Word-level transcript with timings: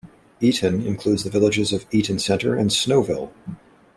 Eaton 0.39 0.81
includes 0.81 1.23
the 1.23 1.29
villages 1.29 1.71
of 1.71 1.85
Eaton 1.91 2.17
Center 2.17 2.55
and 2.55 2.71
Snowville. 2.71 3.31